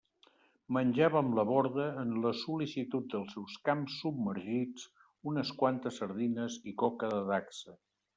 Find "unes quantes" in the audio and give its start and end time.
5.33-6.01